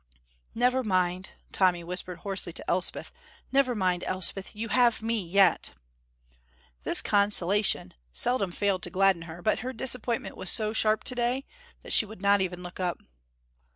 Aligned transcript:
"Never 0.55 0.83
mind," 0.83 1.29
Tommy 1.51 1.83
whispered 1.83 2.21
hoarsely 2.21 2.51
to 2.53 2.67
Elspeth. 2.67 3.11
"Never 3.51 3.75
mind, 3.75 4.03
Elspeth, 4.07 4.55
you 4.55 4.69
have 4.69 5.03
me 5.03 5.23
yet." 5.23 5.75
This 6.81 7.03
consolation 7.03 7.93
seldom 8.11 8.51
failed 8.51 8.81
to 8.81 8.89
gladden 8.89 9.21
her, 9.29 9.43
but 9.43 9.59
her 9.59 9.73
disappointment 9.73 10.35
was 10.35 10.49
so 10.49 10.73
sharp 10.73 11.03
to 11.03 11.13
day 11.13 11.45
that 11.83 11.93
she 11.93 12.07
would 12.07 12.19
not 12.19 12.41
even 12.41 12.63
look 12.63 12.79
up. 12.79 13.01